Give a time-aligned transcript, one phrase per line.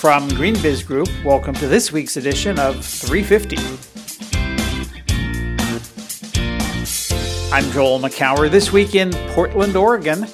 [0.00, 3.58] From GreenBiz Group, welcome to this week's edition of 350.
[7.54, 10.26] I'm Joel Makower, this week in Portland, Oregon.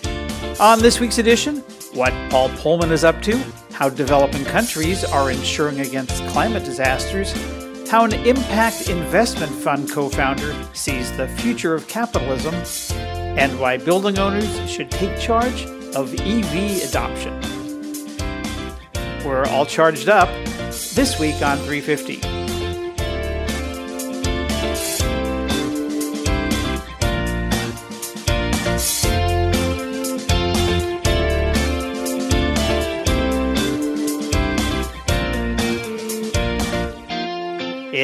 [0.60, 1.56] On this week's edition,
[1.94, 3.36] what Paul Polman is up to,
[3.72, 7.32] how developing countries are insuring against climate disasters,
[7.90, 12.54] how an impact investment fund co founder sees the future of capitalism,
[13.36, 15.64] and why building owners should take charge
[15.96, 17.55] of EV adoption.
[19.26, 20.28] We're all charged up
[20.94, 22.45] this week on 350.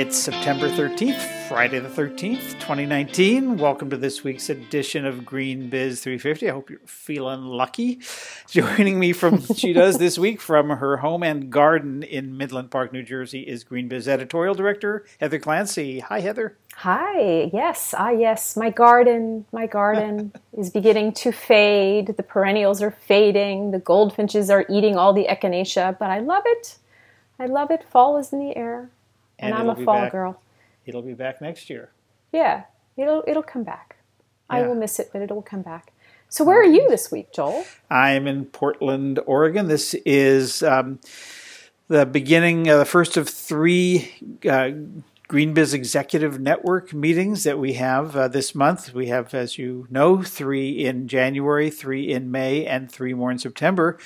[0.03, 3.57] It's September 13th, Friday the 13th, 2019.
[3.57, 6.49] Welcome to this week's edition of Green Biz 350.
[6.49, 8.01] I hope you're feeling lucky.
[8.49, 12.93] Joining me from she does this week from her home and garden in Midland Park,
[12.93, 16.01] New Jersey is Green Biz editorial director Heather Clancy.
[16.01, 16.59] Hi Heather.
[16.79, 17.49] Hi.
[17.53, 22.17] Yes, ah yes, my garden, my garden is beginning to fade.
[22.17, 23.71] The perennials are fading.
[23.71, 26.79] The goldfinches are eating all the echinacea, but I love it.
[27.39, 27.85] I love it.
[27.85, 28.91] Fall is in the air
[29.39, 30.41] and, I'm a fall back, girl.
[30.87, 31.91] It'll be back next year.
[32.33, 32.65] Yeah,
[32.97, 33.97] it'll it'll come back.
[34.51, 34.59] Yeah.
[34.59, 35.93] I will miss it, but it'll come back.
[36.29, 37.65] So where are you this week, Joel?
[37.91, 39.69] I'm in Portland, Oregon.
[39.69, 40.99] This is um,
[41.89, 44.11] the beginning, uh, the first of three
[44.45, 44.73] uh,
[45.29, 48.95] GreenBiz Executive Network meetings that we have uh, this month.
[48.95, 53.39] We have, as you know, three in January, three in May, and three more in
[53.39, 53.99] September.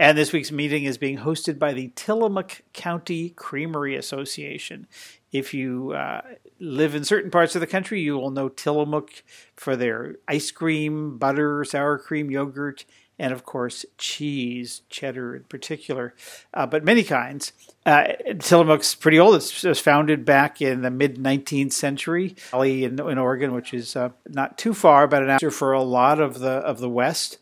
[0.00, 4.86] And this week's meeting is being hosted by the Tillamook County Creamery Association.
[5.32, 6.22] If you uh,
[6.60, 9.24] live in certain parts of the country, you will know Tillamook
[9.56, 12.84] for their ice cream, butter, sour cream, yogurt,
[13.18, 16.14] and of course cheese, cheddar in particular,
[16.54, 17.52] uh, but many kinds.
[17.84, 19.34] Uh, Tillamook's pretty old.
[19.34, 22.36] It was founded back in the mid 19th century,
[22.84, 26.20] in, in Oregon, which is uh, not too far, but an answer for a lot
[26.20, 27.38] of the of the West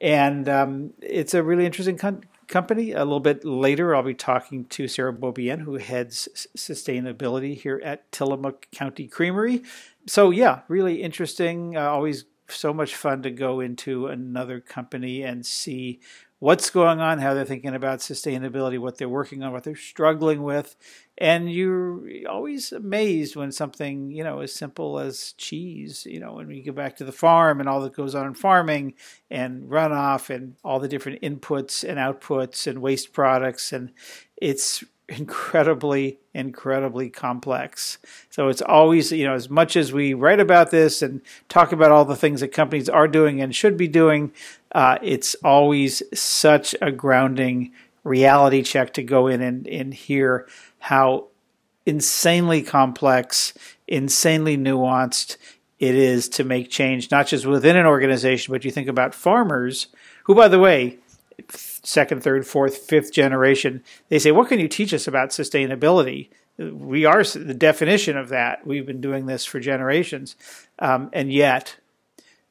[0.00, 2.92] and um, it's a really interesting con- company.
[2.92, 8.10] A little bit later, I'll be talking to Sarah Beaubien, who heads sustainability here at
[8.12, 9.62] Tillamook County Creamery.
[10.06, 11.76] So, yeah, really interesting.
[11.76, 16.00] Uh, always so much fun to go into another company and see
[16.40, 20.42] what's going on, how they're thinking about sustainability, what they're working on, what they're struggling
[20.42, 20.76] with.
[21.16, 26.50] And you're always amazed when something, you know, as simple as cheese, you know, when
[26.50, 28.94] you go back to the farm and all that goes on in farming
[29.30, 33.72] and runoff and all the different inputs and outputs and waste products.
[33.72, 33.92] And
[34.36, 37.98] it's incredibly, incredibly complex.
[38.30, 41.90] So it's always, you know, as much as we write about this and talk about
[41.90, 44.32] all the things that companies are doing and should be doing,
[44.72, 47.72] uh, it's always such a grounding
[48.04, 50.46] reality check to go in and, and hear
[50.78, 51.26] how
[51.86, 53.54] insanely complex,
[53.86, 55.36] insanely nuanced
[55.78, 59.86] it is to make change, not just within an organization, but you think about farmers,
[60.24, 60.98] who, by the way,
[61.88, 66.28] second, third, fourth, fifth generation, they say, What can you teach us about sustainability?
[66.58, 68.66] We are the definition of that.
[68.66, 70.36] We've been doing this for generations.
[70.80, 71.76] Um, and yet,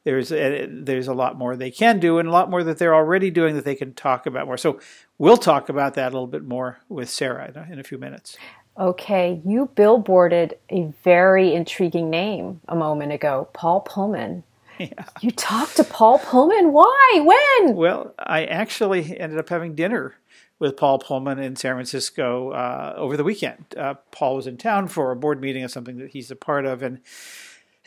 [0.04, 2.94] there's a, there's a lot more they can do and a lot more that they're
[2.94, 4.56] already doing that they can talk about more.
[4.56, 4.80] So
[5.18, 7.98] we'll talk about that a little bit more with Sarah in a, in a few
[7.98, 8.36] minutes.
[8.78, 14.44] Okay, you billboarded a very intriguing name a moment ago, Paul Polman.
[14.78, 15.04] Yeah.
[15.20, 16.70] You talked to Paul Polman?
[16.70, 17.20] Why?
[17.24, 17.74] When?
[17.74, 20.14] Well, I actually ended up having dinner
[20.58, 23.64] with Paul Polman in San Francisco uh, over the weekend.
[23.76, 26.66] Uh, Paul was in town for a board meeting of something that he's a part
[26.66, 27.00] of, and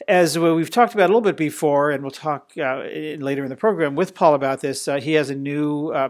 [0.07, 2.84] as we've talked about a little bit before, and we'll talk uh,
[3.18, 6.09] later in the program with Paul about this, uh, he has a new uh,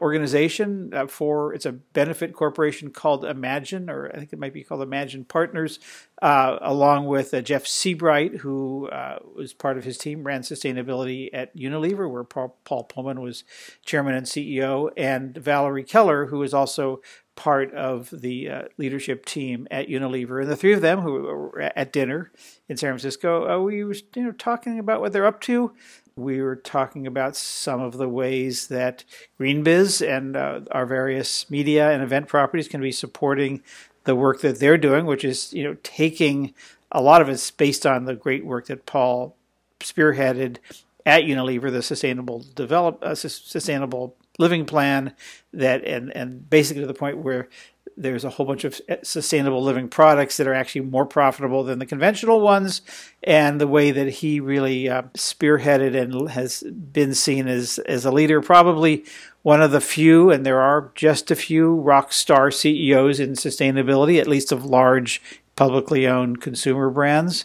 [0.00, 4.62] organization uh, for it's a benefit corporation called Imagine, or I think it might be
[4.62, 5.78] called Imagine Partners,
[6.20, 8.88] uh, along with Jeff Seabright, who
[9.34, 13.44] was part of his team, ran sustainability at Unilever, where Paul, Paul Polman was
[13.84, 17.00] chairman and CEO, and Valerie Keller, who is also
[17.34, 21.72] part of the uh, leadership team at Unilever, and the three of them who were
[21.74, 22.30] at dinner
[22.68, 25.72] in San Francisco, uh, we were you know talking about what they're up to.
[26.16, 29.04] We were talking about some of the ways that
[29.40, 33.62] GreenBiz and uh, our various media and event properties can be supporting
[34.04, 36.54] the work that they're doing, which is you know taking
[36.90, 39.36] a lot of it's based on the great work that Paul
[39.80, 40.58] spearheaded
[41.04, 45.14] at Unilever, the sustainable develop uh, sustainable living plan
[45.52, 47.48] that and and basically to the point where
[47.96, 51.86] there's a whole bunch of sustainable living products that are actually more profitable than the
[51.86, 52.82] conventional ones.
[53.22, 58.10] And the way that he really uh, spearheaded and has been seen as, as a
[58.10, 59.04] leader, probably
[59.42, 64.20] one of the few, and there are just a few rock star CEOs in sustainability,
[64.20, 65.20] at least of large
[65.56, 67.44] publicly owned consumer brands.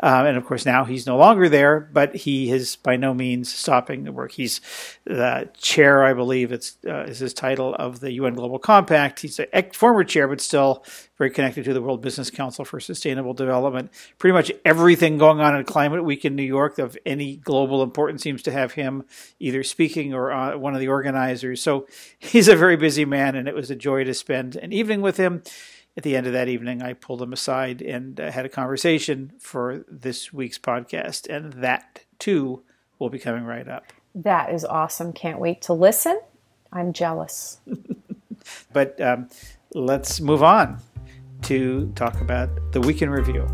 [0.00, 3.52] Um, and of course, now he's no longer there, but he is by no means
[3.52, 4.32] stopping the work.
[4.32, 4.60] He's
[5.04, 9.20] the chair, I believe, it's uh, is his title of the UN Global Compact.
[9.20, 10.84] He's a former chair, but still
[11.16, 13.90] very connected to the World Business Council for Sustainable Development.
[14.18, 18.22] Pretty much everything going on in Climate Week in New York of any global importance
[18.22, 19.04] seems to have him
[19.38, 21.62] either speaking or uh, one of the organizers.
[21.62, 21.86] So
[22.18, 25.16] he's a very busy man, and it was a joy to spend an evening with
[25.16, 25.42] him
[25.96, 29.32] at the end of that evening, I pulled him aside and uh, had a conversation
[29.38, 31.28] for this week's podcast.
[31.28, 32.62] And that too
[32.98, 33.92] will be coming right up.
[34.14, 35.12] That is awesome.
[35.12, 36.20] Can't wait to listen.
[36.72, 37.58] I'm jealous.
[38.72, 39.28] but um,
[39.74, 40.80] let's move on
[41.42, 43.46] to talk about the week in review.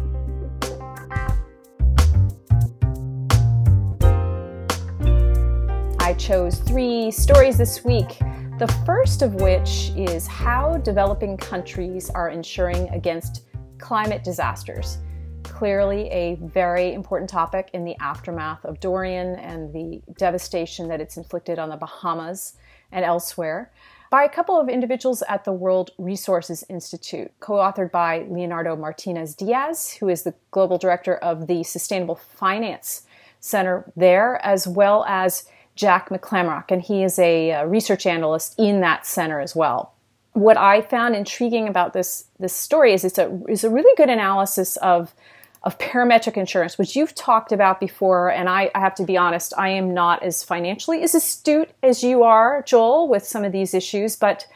[5.99, 8.19] I chose three stories this week
[8.61, 13.45] the first of which is how developing countries are insuring against
[13.79, 14.99] climate disasters.
[15.45, 21.17] Clearly, a very important topic in the aftermath of Dorian and the devastation that it's
[21.17, 22.53] inflicted on the Bahamas
[22.93, 23.73] and elsewhere
[24.11, 29.35] by a couple of individuals at the World Resources Institute, co authored by Leonardo Martinez
[29.35, 33.07] Diaz, who is the global director of the Sustainable Finance
[33.41, 35.45] Center there, as well as
[35.81, 39.95] Jack McClamrock, and he is a, a research analyst in that center as well.
[40.35, 44.11] What I found intriguing about this this story is it's a is a really good
[44.11, 45.15] analysis of
[45.63, 48.31] of parametric insurance, which you've talked about before.
[48.31, 52.03] And I, I, have to be honest, I am not as financially as astute as
[52.03, 54.17] you are, Joel, with some of these issues.
[54.17, 54.47] But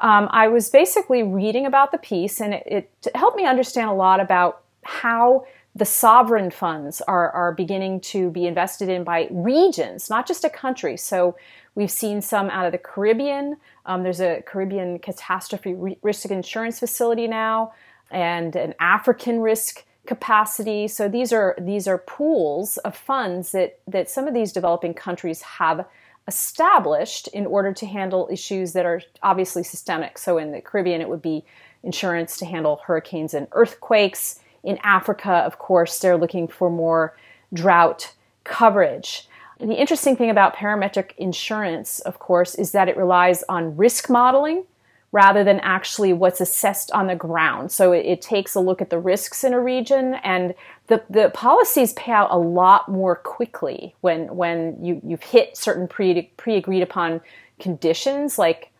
[0.00, 3.94] um, I was basically reading about the piece, and it, it helped me understand a
[3.94, 5.46] lot about how
[5.80, 10.50] the sovereign funds are, are beginning to be invested in by regions, not just a
[10.50, 10.94] country.
[10.94, 11.36] So
[11.74, 13.56] we've seen some out of the Caribbean.
[13.86, 17.72] Um, there's a Caribbean catastrophe risk insurance facility now,
[18.10, 20.86] and an African risk capacity.
[20.86, 25.40] So these are these are pools of funds that that some of these developing countries
[25.40, 25.86] have
[26.28, 30.18] established in order to handle issues that are obviously systemic.
[30.18, 31.42] So in the Caribbean, it would be
[31.82, 37.16] insurance to handle hurricanes and earthquakes in Africa, of course, they're looking for more
[37.52, 38.12] drought
[38.44, 39.28] coverage.
[39.58, 44.08] And the interesting thing about parametric insurance, of course, is that it relies on risk
[44.08, 44.64] modeling
[45.12, 47.72] rather than actually what's assessed on the ground.
[47.72, 50.54] So it, it, takes a look at the risks in a region, and
[50.86, 55.88] the, the policies pay out a lot more quickly when when you, you've hit certain
[55.88, 57.20] pre pre agreed upon
[57.58, 58.70] conditions like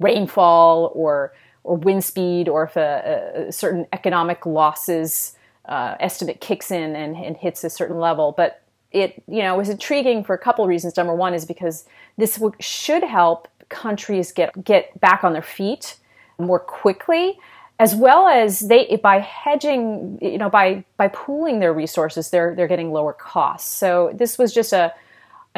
[0.00, 1.32] rainfall or
[1.68, 5.36] or wind speed or if a, a certain economic losses
[5.66, 8.32] uh, estimate kicks in and, and, hits a certain level.
[8.34, 10.96] But it you know was intriguing for a couple of reasons.
[10.96, 11.84] Number one is because
[12.16, 15.96] this w- should help countries get get back on their feet
[16.38, 17.38] more quickly
[17.78, 22.68] as well as they by hedging you know by by pooling their resources they're they're
[22.68, 24.92] getting lower costs so this was just a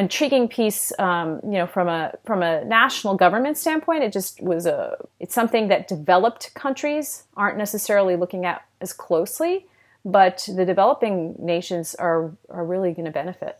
[0.00, 4.02] intriguing piece, um, you know, from a from a national government standpoint.
[4.02, 9.66] It just was a it's something that developed countries aren't necessarily looking at as closely,
[10.04, 13.58] but the developing nations are are really going to benefit.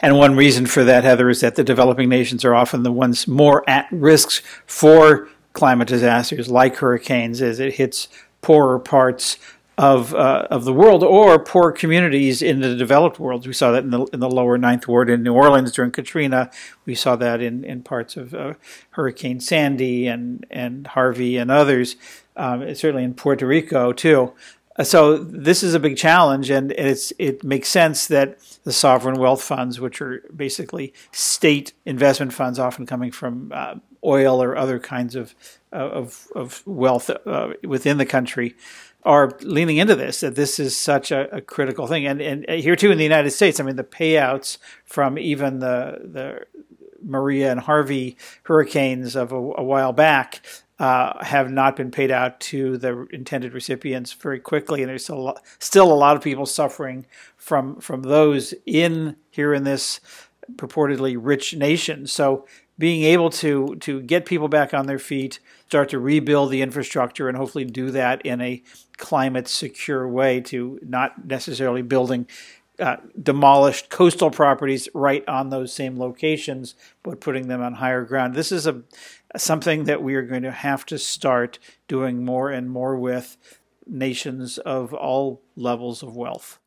[0.00, 3.26] And one reason for that, Heather, is that the developing nations are often the ones
[3.26, 8.08] more at risk for climate disasters like hurricanes as it hits
[8.42, 9.38] poorer parts
[9.76, 13.46] of uh, of the world or poor communities in the developed world.
[13.46, 16.50] We saw that in the in the lower Ninth Ward in New Orleans during Katrina.
[16.84, 18.54] We saw that in, in parts of uh,
[18.90, 21.96] Hurricane Sandy and and Harvey and others.
[22.36, 24.32] Um, certainly in Puerto Rico too.
[24.76, 29.18] Uh, so this is a big challenge, and it's it makes sense that the sovereign
[29.18, 34.78] wealth funds, which are basically state investment funds, often coming from uh, oil or other
[34.78, 35.34] kinds of
[35.72, 38.54] of, of wealth uh, within the country,
[39.04, 42.06] are leaning into this that this is such a, a, critical thing.
[42.06, 46.00] And and here too in the United States I mean the payouts from even the
[46.02, 46.46] the
[47.02, 50.40] Maria and Harvey hurricanes of a, a while back
[50.78, 54.82] uh, have not been paid out to the intended recipients very quickly.
[54.82, 57.06] And there's still a lot, still a lot of people suffering
[57.36, 60.00] from from those in here in this
[60.56, 62.06] purportedly rich nation.
[62.06, 62.46] So
[62.78, 67.28] being able to to get people back on their feet, start to rebuild the infrastructure,
[67.28, 68.62] and hopefully do that in a
[68.96, 72.26] climate secure way to not necessarily building
[72.78, 78.34] uh, demolished coastal properties right on those same locations, but putting them on higher ground.
[78.34, 78.82] This is a
[79.36, 83.36] something that we are going to have to start doing more and more with
[83.86, 86.58] nations of all levels of wealth.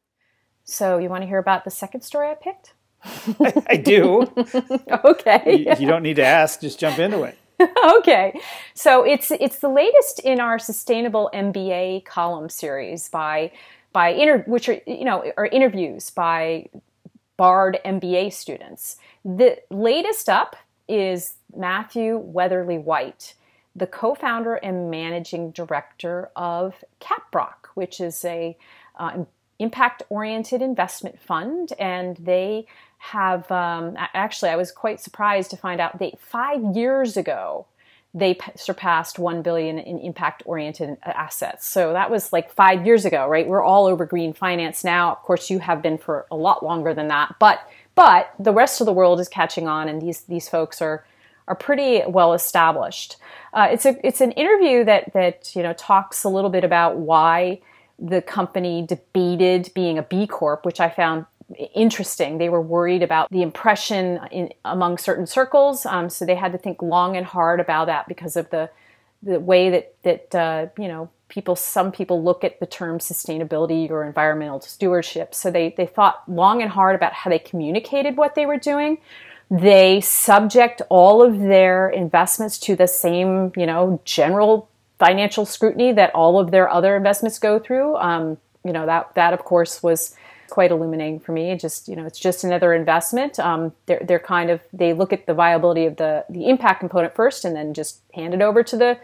[0.64, 2.74] So, you want to hear about the second story I picked?
[3.40, 4.32] I, I do.
[5.06, 5.66] okay.
[5.66, 7.38] You, you don't need to ask; just jump into it.
[7.98, 8.40] okay,
[8.76, 13.52] so it's it's the latest in our sustainable MBA column series by
[13.94, 16.70] by inter- which are you know are interviews by
[17.36, 18.98] Bard MBA students.
[19.26, 20.56] The latest up
[20.88, 23.34] is Matthew Weatherly White,
[23.76, 28.56] the co-founder and managing director of Caprock, which is a
[29.00, 29.24] uh,
[29.60, 36.00] impact-oriented investment fund, and they have um, actually I was quite surprised to find out
[36.00, 37.66] that five years ago
[38.13, 41.68] they p- surpassed 1 billion in impact oriented assets.
[41.68, 43.48] So that was like five years ago right?
[43.48, 45.12] We're all over green finance now.
[45.12, 47.36] Of course you have been for a lot longer than that.
[47.39, 47.60] But
[47.96, 51.06] but the rest of the world is catching on and these these folks are
[51.48, 53.16] are pretty well established.
[53.54, 56.98] Uh, it's a it's an interview that that you know talks a little bit about
[56.98, 57.62] why
[58.00, 61.25] the company debated being a B Corp, which I found
[61.56, 62.38] interesting.
[62.38, 66.58] They were worried about the impression in, among certain circles, um, so they had to
[66.58, 68.70] think long and hard about that because of the
[69.24, 71.56] the way that that uh, you know people.
[71.56, 76.62] Some people look at the term sustainability or environmental stewardship, so they they thought long
[76.62, 78.98] and hard about how they communicated what they were doing.
[79.50, 86.13] They subject all of their investments to the same you know general financial scrutiny that
[86.13, 87.96] all of their other investments go through.
[87.98, 90.13] Um, you know that that of course was
[90.50, 91.56] quite illuminating for me.
[91.56, 93.39] Just you know, it's just another investment.
[93.39, 97.16] Um, they're they're kind of they look at the viability of the the impact component
[97.16, 98.98] first, and then just hand it over to the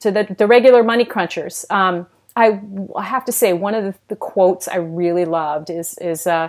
[0.00, 1.70] to the the regular money crunchers.
[1.70, 2.60] Um, I,
[2.96, 6.48] I have to say one of the, the quotes I really loved is is uh,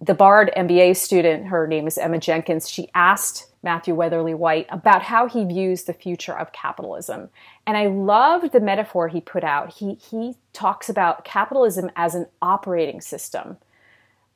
[0.00, 1.46] the Bard MBA student.
[1.46, 2.68] Her name is Emma Jenkins.
[2.68, 7.30] She asked Matthew Weatherly White about how he views the future of capitalism.
[7.66, 9.74] And I loved the metaphor he put out.
[9.74, 13.58] He, he talks about capitalism as an operating system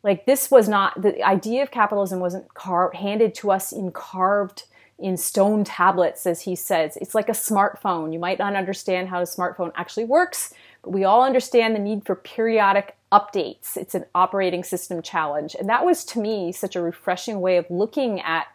[0.06, 2.46] like this was not the idea of capitalism wasn't
[2.94, 4.64] handed to us in carved
[4.98, 6.96] in stone tablets as he says.
[7.02, 8.14] It's like a smartphone.
[8.14, 10.54] You might not understand how a smartphone actually works
[10.86, 13.76] but we all understand the need for periodic updates.
[13.76, 15.56] It's an operating system challenge.
[15.58, 18.46] And that was to me such a refreshing way of looking at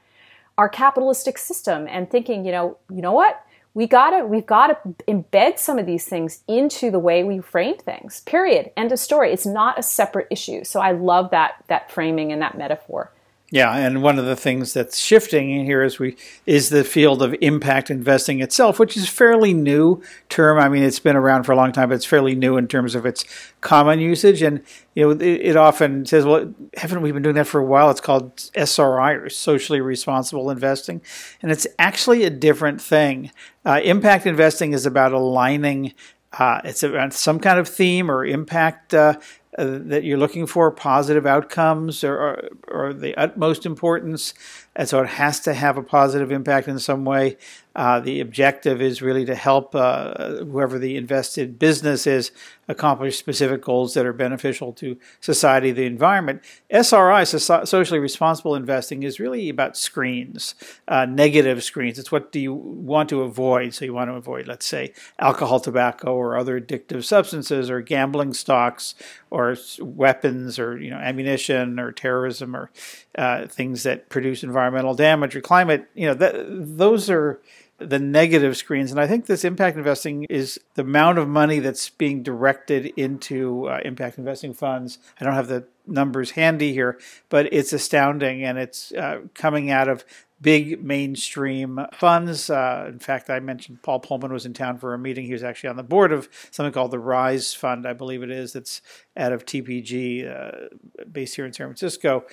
[0.57, 5.03] our capitalistic system and thinking you know you know what we gotta we've got to
[5.07, 8.71] embed some of these things into the way we frame things period.
[8.75, 9.31] End of story.
[9.31, 10.63] It's not a separate issue.
[10.63, 13.11] So i love that that framing and that metaphor
[13.53, 16.15] yeah, and one of the things that's shifting in here is we
[16.45, 20.57] is the field of impact investing itself, which is a fairly new term.
[20.57, 22.95] I mean, it's been around for a long time, but it's fairly new in terms
[22.95, 23.25] of its
[23.59, 24.41] common usage.
[24.41, 24.63] And
[24.95, 27.91] you know, it, it often says, "Well, haven't we been doing that for a while?"
[27.91, 31.01] It's called SRI or socially responsible investing,
[31.41, 33.31] and it's actually a different thing.
[33.65, 35.93] Uh, impact investing is about aligning
[36.33, 39.15] uh, it's about some kind of theme or impact uh,
[39.57, 44.33] uh, that you're looking for, positive outcomes or, or, or, the utmost importance.
[44.77, 47.35] And so it has to have a positive impact in some way.
[47.75, 52.31] Uh, the objective is really to help uh, whoever the invested business is
[52.67, 56.41] accomplish specific goals that are beneficial to society, the environment.
[56.69, 60.55] SRI, socially responsible investing, is really about screens,
[60.87, 61.99] uh, negative screens.
[61.99, 63.73] It's what do you want to avoid?
[63.73, 68.33] So you want to avoid, let's say, alcohol, tobacco, or other addictive substances, or gambling
[68.33, 68.95] stocks,
[69.29, 72.71] or weapons, or you know ammunition, or terrorism, or
[73.17, 75.87] uh, things that produce environmental damage or climate.
[75.93, 76.45] You know, that,
[76.77, 77.41] those are
[77.81, 78.91] the negative screens.
[78.91, 83.67] And I think this impact investing is the amount of money that's being directed into
[83.67, 84.99] uh, impact investing funds.
[85.19, 89.87] I don't have the numbers handy here, but it's astounding and it's uh, coming out
[89.87, 90.05] of
[90.41, 92.49] big mainstream funds.
[92.49, 95.25] Uh, in fact, I mentioned Paul Polman was in town for a meeting.
[95.25, 98.31] He was actually on the board of something called the Rise Fund, I believe it
[98.31, 98.81] is, that's
[99.15, 100.69] out of TPG, uh,
[101.11, 102.25] based here in San Francisco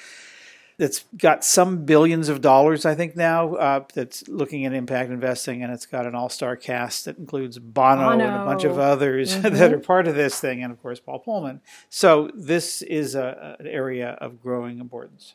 [0.79, 5.63] that's got some billions of dollars, I think now, uh, that's looking at impact investing,
[5.63, 8.25] and it's got an all-star cast that includes Bono, Bono.
[8.25, 9.57] and a bunch of others mm-hmm.
[9.57, 11.61] that are part of this thing, and of course Paul Polman.
[11.91, 15.35] So this is a, an area of growing importance.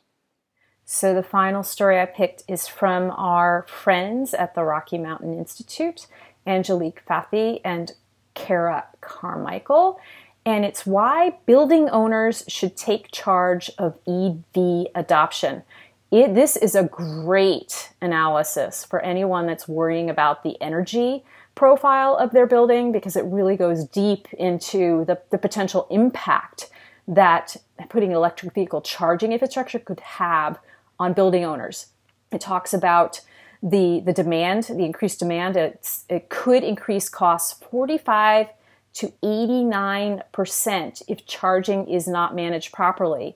[0.86, 6.08] So the final story I picked is from our friends at the Rocky Mountain Institute,
[6.48, 7.94] Angelique Fathi and
[8.34, 10.00] Kara Carmichael
[10.46, 15.64] and it's why building owners should take charge of EV adoption.
[16.12, 21.24] It, this is a great analysis for anyone that's worrying about the energy
[21.56, 26.70] profile of their building because it really goes deep into the, the potential impact
[27.08, 27.56] that
[27.90, 30.60] putting electric vehicle charging infrastructure could have
[31.00, 31.88] on building owners.
[32.32, 33.22] It talks about
[33.62, 35.56] the the demand, the increased demand.
[35.56, 38.48] It's, it could increase costs 45
[38.94, 43.36] to 89% if charging is not managed properly.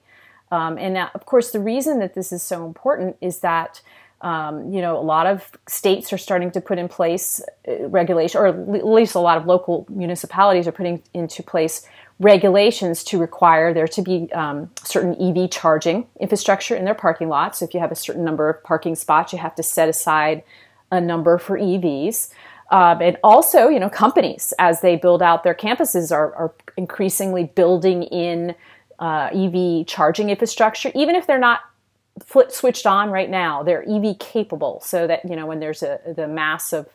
[0.52, 3.82] Um, and now, of course, the reason that this is so important is that
[4.22, 8.42] um, you know a lot of states are starting to put in place uh, regulation,
[8.42, 11.86] or at least a lot of local municipalities are putting into place
[12.20, 17.60] regulations to require there to be um, certain EV charging infrastructure in their parking lots.
[17.60, 20.44] So if you have a certain number of parking spots, you have to set aside
[20.92, 22.32] a number for EVs.
[22.70, 27.46] Um, and also, you know, companies as they build out their campuses are, are increasingly
[27.46, 28.56] building in
[29.00, 31.62] uh, EV charging infrastructure, even if they're not
[32.24, 33.64] flip switched on right now.
[33.64, 36.88] They're EV capable, so that you know when there's a the mass of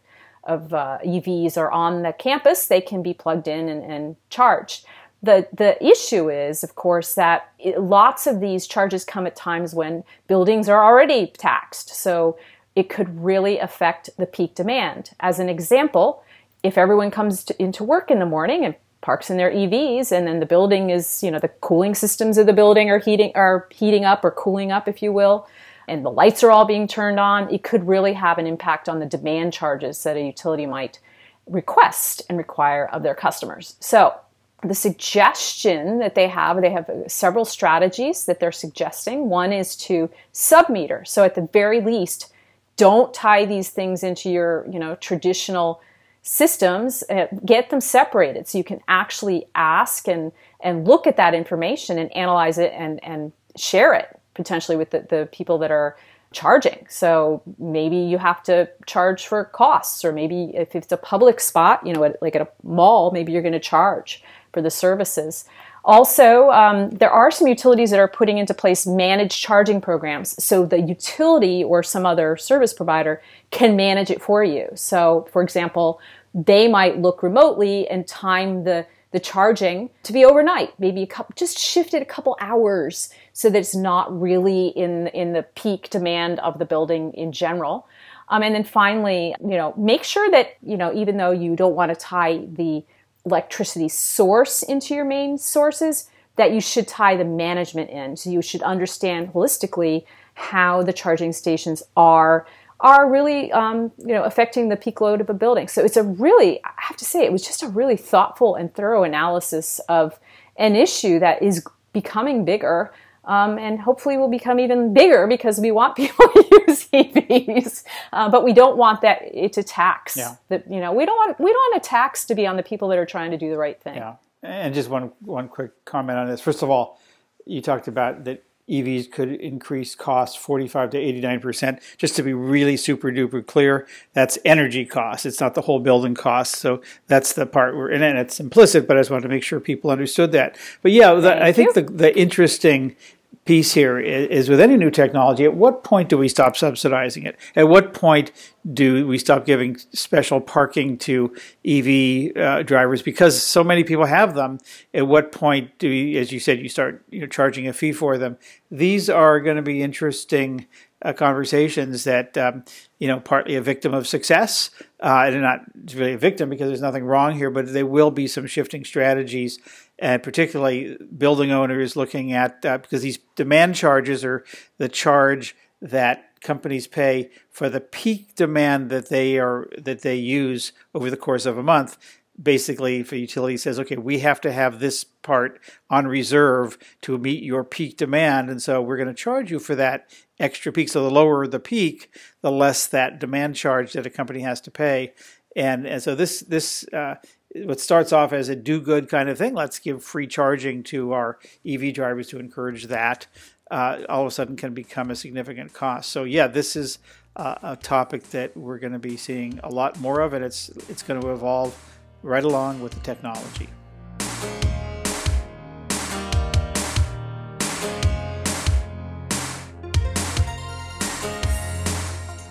[0.44, 4.84] of uh, EVs are on the campus, they can be plugged in and, and charged.
[5.22, 9.72] The, the issue is, of course, that it, lots of these charges come at times
[9.72, 11.90] when buildings are already taxed.
[11.90, 12.36] So
[12.74, 15.10] it could really affect the peak demand.
[15.20, 16.22] As an example,
[16.62, 20.26] if everyone comes to, into work in the morning and parks in their EVs and
[20.26, 23.68] then the building is, you know, the cooling systems of the building are heating are
[23.70, 25.48] heating up or cooling up if you will,
[25.88, 29.00] and the lights are all being turned on, it could really have an impact on
[29.00, 31.00] the demand charges that a utility might
[31.46, 33.76] request and require of their customers.
[33.80, 34.14] So,
[34.62, 39.28] the suggestion that they have, they have several strategies that they're suggesting.
[39.28, 41.06] One is to submeter.
[41.06, 42.31] So at the very least,
[42.76, 45.80] don't tie these things into your you know traditional
[46.22, 51.34] systems uh, get them separated so you can actually ask and and look at that
[51.34, 55.96] information and analyze it and and share it potentially with the, the people that are
[56.32, 56.86] charging.
[56.88, 61.86] So maybe you have to charge for costs or maybe if it's a public spot
[61.86, 65.44] you know like at a mall maybe you're going to charge for the services
[65.84, 70.42] also, um, there are some utilities that are putting into place managed charging programs.
[70.42, 73.20] So the utility or some other service provider
[73.50, 74.68] can manage it for you.
[74.74, 76.00] So, for example,
[76.34, 81.34] they might look remotely and time the the charging to be overnight, maybe a couple,
[81.36, 85.90] just shift it a couple hours so that it's not really in in the peak
[85.90, 87.86] demand of the building in general.
[88.30, 91.74] Um, and then finally, you know, make sure that you know even though you don't
[91.74, 92.82] want to tie the
[93.24, 98.16] electricity source into your main sources, that you should tie the management in.
[98.16, 100.04] So you should understand holistically
[100.34, 102.46] how the charging stations are
[102.80, 105.68] are really um, you know affecting the peak load of a building.
[105.68, 108.74] So it's a really I have to say it was just a really thoughtful and
[108.74, 110.18] thorough analysis of
[110.56, 112.92] an issue that is becoming bigger.
[113.24, 118.28] Um, and hopefully will become even bigger because we want people to use EVs, uh,
[118.28, 120.16] but we don't want that it to tax.
[120.16, 120.34] Yeah.
[120.48, 122.64] That you know we don't want we don't want a tax to be on the
[122.64, 123.94] people that are trying to do the right thing.
[123.94, 126.40] Yeah, and just one one quick comment on this.
[126.40, 126.98] First of all,
[127.46, 131.80] you talked about that EVs could increase costs 45 to 89%.
[131.96, 135.26] Just to be really super duper clear, that's energy costs.
[135.26, 136.56] It's not the whole building cost.
[136.56, 139.42] So that's the part we're in, and it's implicit, but I just wanted to make
[139.42, 140.56] sure people understood that.
[140.80, 142.96] But yeah, the, I think the, the interesting
[143.44, 147.36] piece here is, with any new technology, at what point do we stop subsidizing it?
[147.56, 148.30] At what point
[148.72, 154.34] do we stop giving special parking to EV uh, drivers because so many people have
[154.34, 154.58] them?
[154.94, 157.92] At what point do, we, as you said, you start you know charging a fee
[157.92, 158.38] for them?
[158.70, 160.66] These are going to be interesting
[161.04, 162.64] uh, conversations that um,
[163.00, 165.62] you know partly a victim of success uh, and not
[165.94, 169.58] really a victim because there's nothing wrong here, but there will be some shifting strategies
[169.98, 174.44] and particularly building owners looking at uh, because these demand charges are
[174.78, 180.72] the charge that companies pay for the peak demand that they are that they use
[180.94, 181.96] over the course of a month.
[182.42, 187.18] Basically if a utility says okay we have to have this part on reserve to
[187.18, 190.88] meet your peak demand and so we're going to charge you for that extra peak.
[190.88, 194.70] So the lower the peak the less that demand charge that a company has to
[194.70, 195.12] pay.
[195.54, 197.16] And and so this this uh,
[197.54, 201.12] what starts off as a do good kind of thing let's give free charging to
[201.12, 203.26] our ev drivers to encourage that
[203.70, 206.98] uh, all of a sudden can become a significant cost so yeah this is
[207.36, 210.68] uh, a topic that we're going to be seeing a lot more of and it's
[210.88, 211.76] it's going to evolve
[212.22, 213.68] right along with the technology.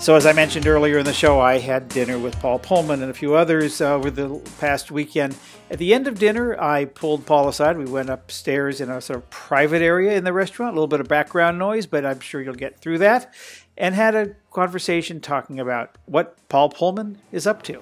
[0.01, 3.11] So, as I mentioned earlier in the show, I had dinner with Paul Polman and
[3.11, 5.35] a few others uh, over the past weekend.
[5.69, 7.77] At the end of dinner, I pulled Paul aside.
[7.77, 11.01] We went upstairs in a sort of private area in the restaurant, a little bit
[11.01, 13.31] of background noise, but I'm sure you'll get through that,
[13.77, 17.79] and had a conversation talking about what Paul Polman is up to.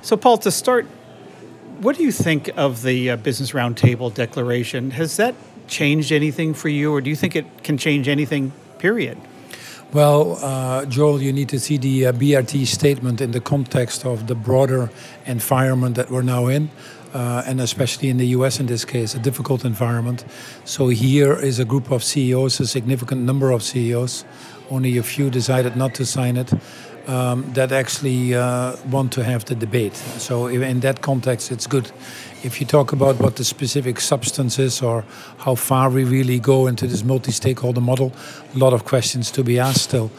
[0.00, 0.86] So, Paul, to start,
[1.80, 4.92] what do you think of the uh, Business Roundtable Declaration?
[4.92, 5.34] Has that
[5.66, 9.18] changed anything for you, or do you think it can change anything, period?
[9.90, 14.26] Well, uh, Joel, you need to see the uh, BRT statement in the context of
[14.26, 14.90] the broader
[15.24, 16.70] environment that we're now in.
[17.14, 20.26] Uh, and especially in the US in this case, a difficult environment.
[20.66, 24.26] So here is a group of CEOs, a significant number of CEOs,
[24.68, 26.52] only a few decided not to sign it,
[27.06, 29.96] um, that actually uh, want to have the debate.
[29.96, 31.90] So in that context, it's good.
[32.44, 35.04] If you talk about what the specific substance is or
[35.38, 38.12] how far we really go into this multi-stakeholder model,
[38.54, 40.12] a lot of questions to be asked still.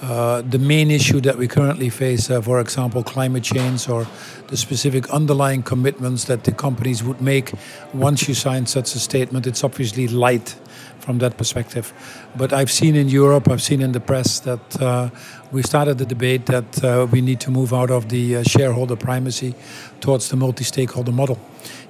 [0.00, 4.06] Uh, the main issue that we currently face, uh, for example, climate change or
[4.48, 7.52] the specific underlying commitments that the companies would make
[7.92, 10.54] once you sign such a statement, it's obviously light
[11.00, 11.92] from that perspective.
[12.36, 15.10] But I've seen in Europe, I've seen in the press that uh,
[15.52, 18.96] we started the debate that uh, we need to move out of the uh, shareholder
[18.96, 19.54] primacy
[20.00, 21.38] towards the multi stakeholder model.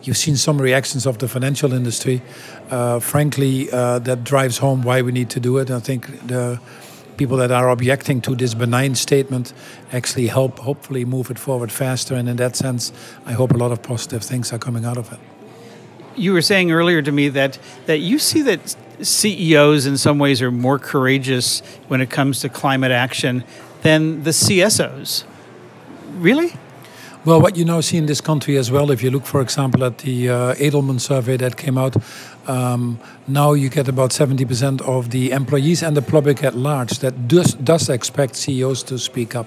[0.02, 2.20] You've seen some reactions of the financial industry.
[3.00, 5.70] frankly, that drives home why we need to do it.
[5.70, 6.60] I think the
[7.16, 9.52] people that are objecting to this benign statement
[9.92, 12.14] actually help hopefully move it forward faster.
[12.14, 12.92] And in that sense,
[13.26, 15.18] I hope a lot of positive things are coming out of it.
[16.16, 20.40] You were saying earlier to me that, that you see that CEOs in some ways
[20.42, 23.44] are more courageous when it comes to climate action
[23.82, 25.24] than the CSOs.
[26.14, 26.52] Really?
[27.24, 29.82] Well, what you now see in this country as well, if you look, for example,
[29.84, 31.96] at the uh, Edelman survey that came out,
[32.46, 37.26] um, now you get about 70% of the employees and the public at large that
[37.26, 39.46] does, does expect CEOs to speak up.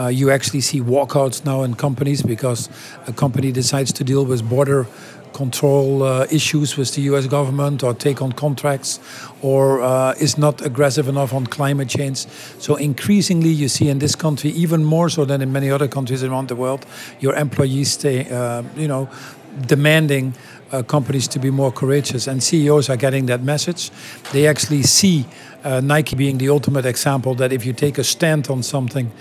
[0.00, 2.70] Uh, you actually see walkouts now in companies because
[3.06, 4.86] a company decides to deal with border
[5.34, 9.00] control uh, issues with the US government or take on contracts
[9.42, 12.26] or uh, is not aggressive enough on climate change.
[12.58, 16.24] So, increasingly, you see in this country, even more so than in many other countries
[16.24, 16.86] around the world,
[17.20, 19.08] your employees stay, uh, you know,
[19.66, 20.34] demanding.
[20.72, 23.92] Uh, companies to be more courageous, and CEOs are getting that message.
[24.32, 25.24] They actually see
[25.62, 29.12] uh, Nike being the ultimate example that if you take a stand on something,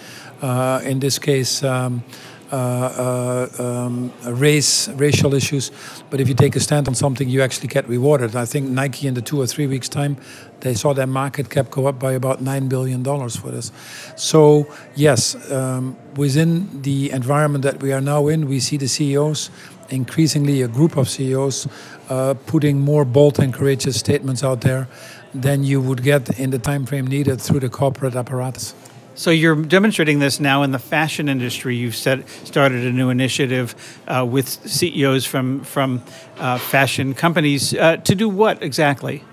[0.42, 2.04] uh, in this case, um,
[2.54, 5.72] um, race, racial issues.
[6.10, 8.36] But if you take a stand on something, you actually get rewarded.
[8.36, 10.18] I think Nike in the two or three weeks' time,
[10.60, 13.72] they saw their market cap go up by about nine billion dollars for this.
[14.16, 19.50] So yes, um, within the environment that we are now in, we see the CEOs
[19.90, 21.68] increasingly a group of CEOs
[22.10, 24.88] uh, putting more bold and courageous statements out there
[25.34, 28.74] than you would get in the time frame needed through the corporate apparatus.
[29.16, 31.76] So you're demonstrating this now in the fashion industry.
[31.76, 33.76] You've set, started a new initiative
[34.08, 36.02] uh, with CEOs from from
[36.38, 39.24] uh, fashion companies uh, to do what exactly?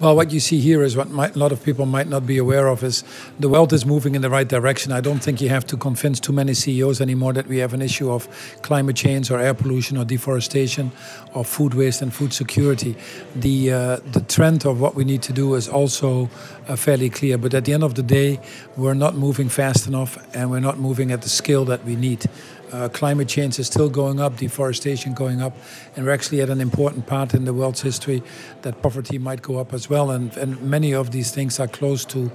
[0.00, 2.38] Well, what you see here is what might, a lot of people might not be
[2.38, 3.04] aware of is
[3.38, 4.92] the world is moving in the right direction.
[4.92, 7.82] I don't think you have to convince too many CEOs anymore that we have an
[7.82, 8.26] issue of
[8.62, 10.90] climate change or air pollution or deforestation
[11.34, 12.96] or food waste and food security.
[13.36, 16.30] The uh, the trend of what we need to do is also
[16.66, 17.36] uh, fairly clear.
[17.36, 18.40] But at the end of the day,
[18.78, 22.24] we're not moving fast enough and we're not moving at the scale that we need.
[22.72, 25.56] Uh, climate change is still going up, deforestation going up,
[25.96, 28.22] and we're actually at an important part in the world's history
[28.62, 30.10] that poverty might go up as well.
[30.10, 32.30] And, and many of these things are close to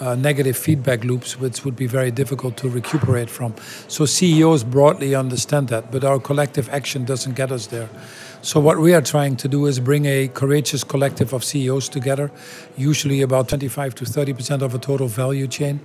[0.00, 3.54] uh, negative feedback loops, which would be very difficult to recuperate from.
[3.88, 7.88] So CEOs broadly understand that, but our collective action doesn't get us there.
[8.42, 12.30] So, what we are trying to do is bring a courageous collective of CEOs together,
[12.74, 15.80] usually about 25 to 30 percent of a total value chain,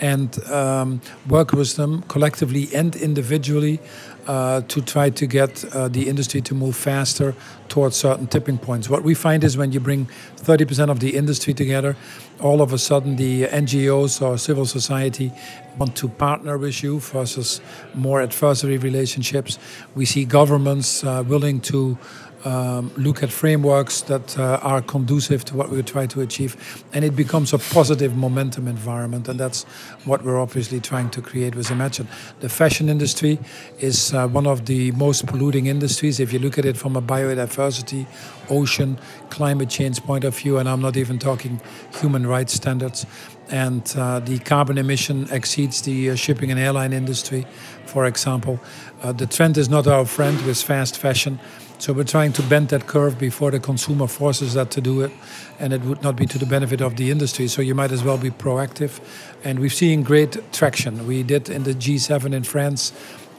[0.00, 3.78] and um, work with them collectively and individually
[4.26, 7.34] uh, to try to get uh, the industry to move faster
[7.68, 8.88] towards certain tipping points.
[8.88, 10.06] What we find is when you bring
[10.36, 11.96] 30% of the industry together,
[12.40, 15.32] all of a sudden the NGOs or civil society
[15.78, 17.60] want to partner with you versus
[17.94, 19.58] more adversary relationships.
[19.94, 21.96] We see governments uh, willing to
[22.44, 27.04] um, look at frameworks that uh, are conducive to what we try to achieve, and
[27.04, 29.64] it becomes a positive momentum environment, and that's
[30.04, 32.08] what we're obviously trying to create with Imagine.
[32.40, 33.38] The fashion industry
[33.78, 37.02] is uh, one of the most polluting industries if you look at it from a
[37.02, 38.06] biodiversity,
[38.48, 38.98] ocean,
[39.28, 41.60] climate change point of view, and I'm not even talking
[42.00, 43.06] human rights standards.
[43.50, 47.46] And uh, the carbon emission exceeds the uh, shipping and airline industry,
[47.84, 48.60] for example.
[49.02, 51.38] Uh, the trend is not our friend with fast fashion
[51.80, 55.10] so we're trying to bend that curve before the consumer forces that to do it,
[55.58, 57.48] and it would not be to the benefit of the industry.
[57.48, 59.00] So you might as well be proactive,
[59.44, 61.06] and we've seen great traction.
[61.06, 62.92] We did in the G7 in France.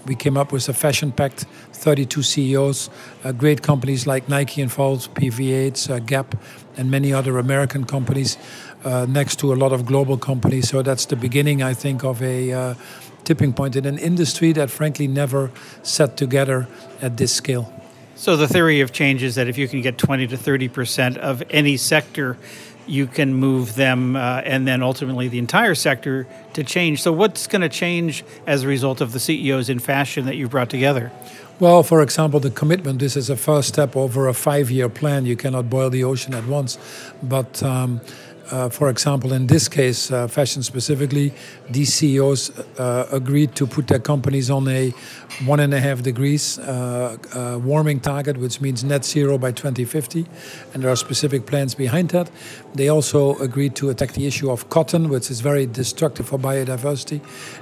[0.08, 2.90] We came up with a fashion pact, 32 CEOs,
[3.24, 6.36] uh, great companies like Nike involved, PVH, uh, Gap,
[6.78, 8.40] and many other American companies,
[8.84, 10.70] uh, next to a lot of global companies.
[10.70, 12.74] So that's the beginning, I think, of a uh,
[13.24, 15.52] tipping point in an industry that frankly never
[15.84, 16.68] sat together
[17.02, 17.74] at this scale.
[18.16, 21.18] So the theory of change is that if you can get 20 to 30 percent
[21.18, 22.38] of any sector,
[22.86, 27.02] you can move them uh, and then ultimately the entire sector to change.
[27.02, 30.52] So what's going to change as a result of the CEOs in fashion that you've
[30.52, 31.12] brought together?
[31.60, 33.00] Well, for example, the commitment.
[33.00, 35.26] This is a first step over a five-year plan.
[35.26, 36.78] You cannot boil the ocean at once,
[37.24, 37.62] but.
[37.64, 38.02] Um,
[38.52, 41.34] uh, for example, in this case, uh, fashion specifically,
[41.70, 44.94] these CEOs uh, agreed to put their companies on a
[45.46, 50.26] one and a half degrees uh, uh, warming target, which means net zero by 2050.
[50.74, 52.30] And there are specific plans behind that.
[52.76, 57.22] They also agreed to attack the issue of cotton, which is very destructive for biodiversity,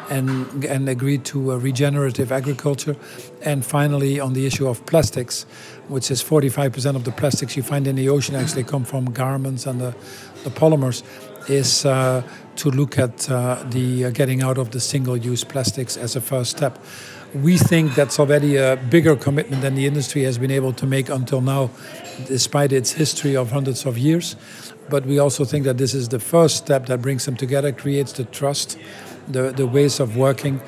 [0.10, 2.96] and, and agreed to regenerative agriculture.
[3.44, 5.44] And finally, on the issue of plastics,
[5.88, 9.66] which is 45% of the plastics you find in the ocean actually come from garments
[9.66, 9.96] and the
[10.44, 11.04] the polymers
[11.50, 12.22] is uh,
[12.56, 16.52] to look at uh, the uh, getting out of the single-use plastics as a first
[16.52, 16.80] step.
[17.34, 21.10] We think that's already a bigger commitment than the industry has been able to make
[21.10, 21.70] until now,
[22.26, 24.36] despite its history of hundreds of years.
[24.90, 28.14] But we also think that this is the first step that brings them together, creates
[28.14, 28.80] the trust,
[29.28, 30.60] the, the ways of working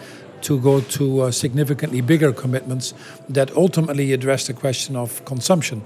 [0.41, 2.93] to go to uh, significantly bigger commitments
[3.27, 5.79] that ultimately address the question of consumption,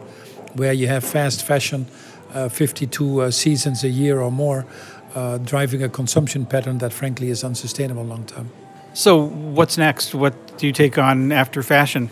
[0.56, 1.88] where you have fast fashion
[2.34, 4.66] uh, 52 uh, seasons a year or more,
[5.14, 8.50] uh, driving a consumption pattern that frankly is unsustainable long term.
[8.96, 10.16] So, what's next?
[10.16, 12.10] What do you take on after fashion?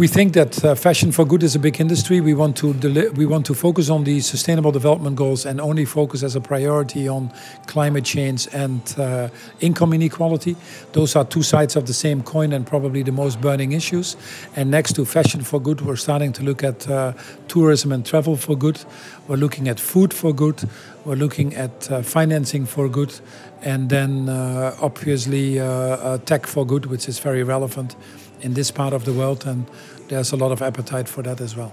[0.00, 2.22] We think that uh, fashion for good is a big industry.
[2.22, 5.84] We want to deli- we want to focus on the sustainable development goals and only
[5.84, 7.30] focus as a priority on
[7.66, 9.28] climate change and uh,
[9.60, 10.56] income inequality.
[10.92, 14.16] Those are two sides of the same coin and probably the most burning issues.
[14.56, 17.12] And next to fashion for good, we're starting to look at uh,
[17.48, 18.82] tourism and travel for good.
[19.28, 20.66] We're looking at food for good.
[21.04, 23.20] We're looking at uh, financing for good,
[23.60, 27.96] and then uh, obviously uh, tech for good, which is very relevant
[28.42, 29.66] in this part of the world, and
[30.08, 31.72] there's a lot of appetite for that as well.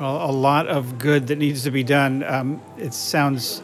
[0.00, 2.22] Well, a lot of good that needs to be done.
[2.22, 3.62] Um, it sounds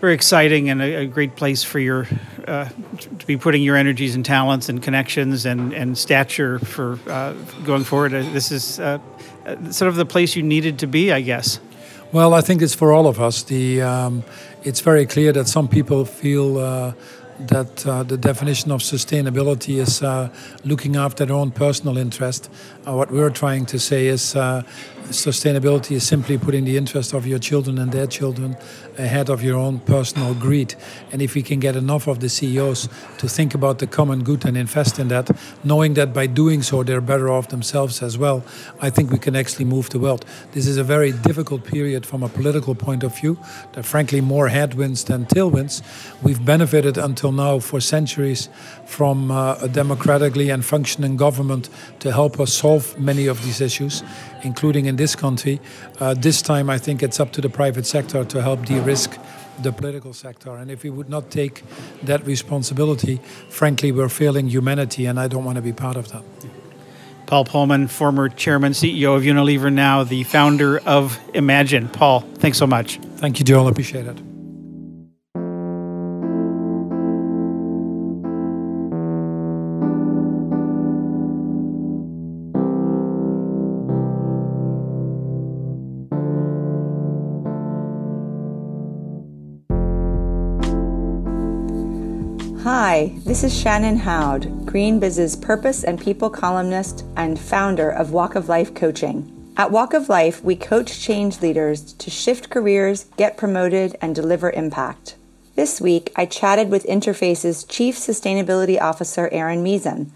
[0.00, 2.06] very exciting and a, a great place for your
[2.46, 2.68] uh,
[2.98, 7.32] to be putting your energies and talents and connections and, and stature for uh,
[7.64, 8.12] going forward.
[8.12, 8.98] Uh, this is uh,
[9.46, 11.58] uh, sort of the place you needed to be, I guess.
[12.12, 13.42] Well, I think it's for all of us.
[13.42, 14.24] The um,
[14.62, 16.92] it's very clear that some people feel uh,
[17.38, 20.28] that uh, the definition of sustainability is uh,
[20.64, 22.50] looking after their own personal interest.
[22.86, 24.62] Uh, what we're trying to say is uh,
[25.08, 28.56] sustainability is simply putting the interest of your children and their children
[28.98, 30.74] ahead of your own personal greed.
[31.12, 32.88] And if we can get enough of the CEOs
[33.18, 35.30] to think about the common good and invest in that,
[35.62, 38.44] knowing that by doing so they're better off themselves as well,
[38.80, 40.24] I think we can actually move the world.
[40.52, 43.38] This is a very difficult period from a political point of view.
[43.72, 45.82] There are frankly more headwinds than tailwinds.
[46.22, 48.48] We've benefited until now for centuries
[48.86, 51.68] from uh, a democratically and functioning government
[52.00, 54.02] to help us solve many of these issues,
[54.44, 55.60] including in this country.
[55.98, 59.18] Uh, this time, I think it's up to the private sector to help de-risk
[59.62, 60.56] the political sector.
[60.56, 61.62] And if we would not take
[62.02, 66.22] that responsibility, frankly, we're failing humanity, and I don't want to be part of that.
[67.26, 71.88] Paul Polman, former chairman, CEO of Unilever, now the founder of Imagine.
[71.88, 72.98] Paul, thanks so much.
[73.16, 73.68] Thank you, Joel.
[73.68, 74.23] Appreciate it.
[92.94, 98.48] Hi, this is Shannon Houde, GreenBiz's purpose and people columnist and founder of Walk of
[98.48, 99.52] Life Coaching.
[99.56, 104.52] At Walk of Life, we coach change leaders to shift careers, get promoted, and deliver
[104.52, 105.16] impact.
[105.56, 110.10] This week, I chatted with Interface's Chief Sustainability Officer, Erin Meezan,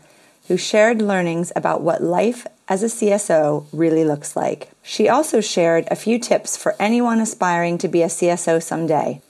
[0.47, 4.71] who shared learnings about what life as a CSO really looks like.
[4.85, 9.21] She also shared a few tips for anyone aspiring to be a CSO someday.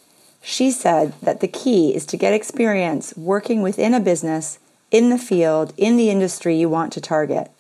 [0.42, 4.58] She said that the key is to get experience working within a business,
[4.90, 7.50] in the field, in the industry you want to target,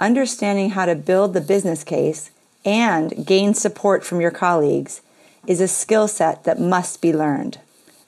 [0.00, 2.30] understanding how to build the business case,
[2.64, 5.02] and gain support from your colleagues
[5.46, 7.58] is a skill set that must be learned.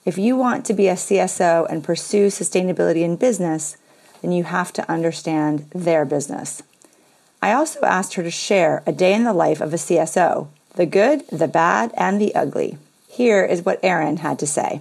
[0.04, 3.76] If you want to be a CSO and pursue sustainability in business,
[4.22, 6.62] then you have to understand their business.
[7.42, 10.86] I also asked her to share a day in the life of a CSO the
[10.86, 12.78] good, the bad, and the ugly.
[13.10, 14.80] Here is what Erin had to say.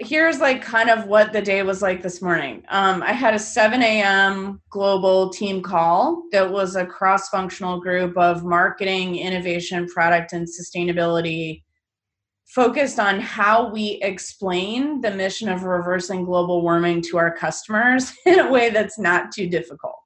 [0.00, 2.64] Here's like kind of what the day was like this morning.
[2.70, 4.60] Um, I had a 7 a.m.
[4.68, 11.62] global team call that was a cross functional group of marketing, innovation, product, and sustainability
[12.46, 18.40] focused on how we explain the mission of reversing global warming to our customers in
[18.40, 20.00] a way that's not too difficult.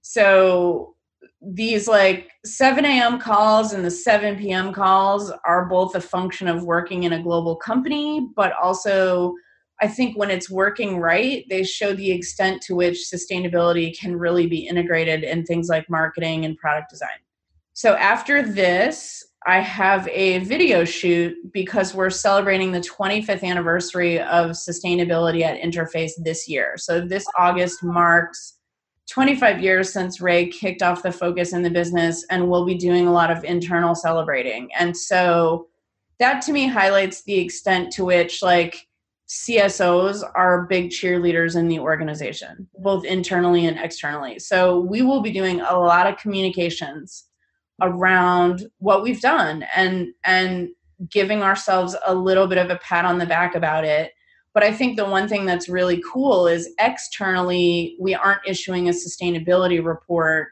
[0.00, 0.94] So
[1.40, 3.18] these like 7 a.m.
[3.18, 4.72] calls and the 7 p.m.
[4.72, 9.34] calls are both a function of working in a global company, but also
[9.80, 14.46] I think when it's working right, they show the extent to which sustainability can really
[14.46, 17.18] be integrated in things like marketing and product design.
[17.74, 24.50] So after this, I have a video shoot because we're celebrating the 25th anniversary of
[24.50, 26.74] sustainability at Interface this year.
[26.76, 28.57] So this August marks
[29.10, 33.06] 25 years since Ray kicked off the focus in the business, and we'll be doing
[33.06, 34.68] a lot of internal celebrating.
[34.78, 35.68] And so
[36.18, 38.86] that to me highlights the extent to which, like,
[39.28, 44.38] CSOs are big cheerleaders in the organization, both internally and externally.
[44.38, 47.24] So we will be doing a lot of communications
[47.80, 50.70] around what we've done and and
[51.10, 54.12] giving ourselves a little bit of a pat on the back about it.
[54.58, 58.90] But I think the one thing that's really cool is externally we aren't issuing a
[58.90, 60.48] sustainability report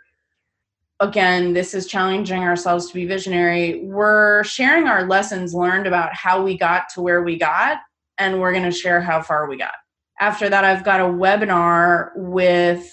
[1.00, 3.82] again, this is challenging ourselves to be visionary.
[3.82, 7.78] We're sharing our lessons learned about how we got to where we got
[8.16, 9.74] and we're going to share how far we got.
[10.20, 12.88] After that, I've got a webinar with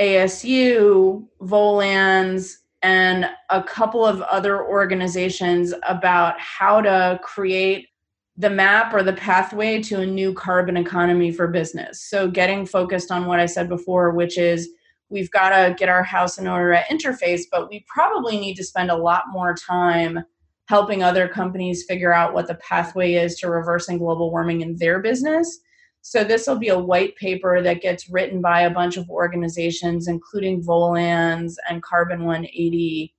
[0.00, 7.88] ASU, Volans, and a couple of other organizations about how to create
[8.36, 12.02] the map or the pathway to a new carbon economy for business.
[12.08, 14.68] So, getting focused on what I said before, which is
[15.08, 18.64] we've got to get our house in order at interface, but we probably need to
[18.64, 20.24] spend a lot more time
[20.66, 24.98] helping other companies figure out what the pathway is to reversing global warming in their
[25.00, 25.60] business.
[26.00, 30.08] So this will be a white paper that gets written by a bunch of organizations,
[30.08, 33.14] including Volans and Carbon 180,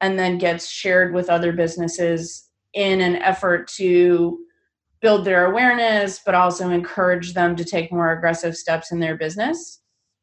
[0.00, 4.38] and then gets shared with other businesses in an effort to
[5.04, 9.82] build their awareness, but also encourage them to take more aggressive steps in their business.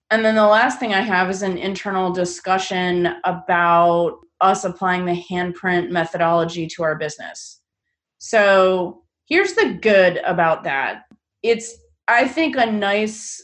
[0.09, 5.23] And then the last thing I have is an internal discussion about us applying the
[5.29, 7.61] handprint methodology to our business.
[8.17, 11.03] So here's the good about that
[11.43, 11.75] it's,
[12.07, 13.39] I think, a nice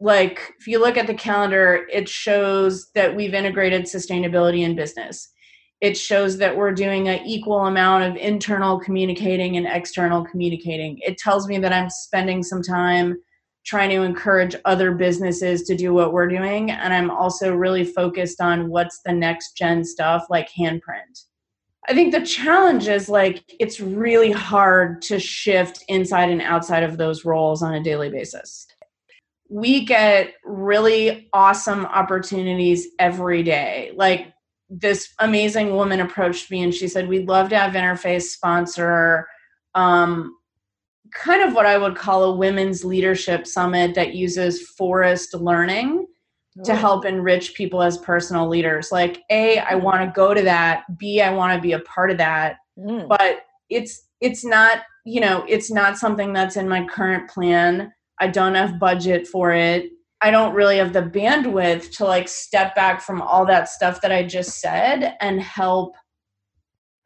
[0.00, 5.33] like if you look at the calendar it shows that we've integrated sustainability in business
[5.80, 11.18] it shows that we're doing an equal amount of internal communicating and external communicating it
[11.18, 13.16] tells me that i'm spending some time
[13.64, 16.70] trying to encourage other businesses to do what we're doing.
[16.70, 21.24] And I'm also really focused on what's the next gen stuff like handprint.
[21.88, 26.96] I think the challenge is like it's really hard to shift inside and outside of
[26.96, 28.66] those roles on a daily basis.
[29.50, 33.92] We get really awesome opportunities every day.
[33.94, 34.33] Like
[34.70, 39.26] this amazing woman approached me and she said, We'd love to have Interface sponsor
[39.74, 40.36] um,
[41.12, 46.06] kind of what I would call a women's leadership summit that uses forest learning
[46.64, 46.76] to oh.
[46.76, 48.92] help enrich people as personal leaders.
[48.92, 50.84] Like, A, I want to go to that.
[50.98, 52.56] B, I want to be a part of that.
[52.78, 53.08] Mm.
[53.08, 57.92] But it's it's not, you know, it's not something that's in my current plan.
[58.20, 59.90] I don't have budget for it.
[60.20, 64.12] I don't really have the bandwidth to like step back from all that stuff that
[64.12, 65.94] I just said and help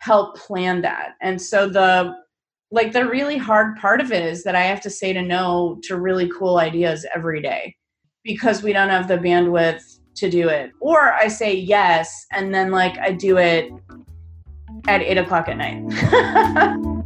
[0.00, 1.14] help plan that.
[1.20, 2.14] And so the
[2.70, 5.78] like the really hard part of it is that I have to say to no
[5.84, 7.74] to really cool ideas every day
[8.24, 10.70] because we don't have the bandwidth to do it.
[10.80, 13.72] Or I say yes and then like I do it
[14.86, 16.94] at eight o'clock at night.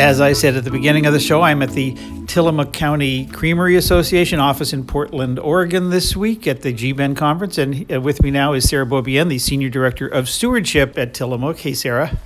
[0.00, 1.94] As I said at the beginning of the show, I'm at the
[2.26, 7.58] Tillamook County Creamery Association office in Portland, Oregon this week at the GBEN conference.
[7.58, 11.58] And uh, with me now is Sarah Beaubien, the Senior Director of Stewardship at Tillamook.
[11.58, 12.16] Hey, Sarah.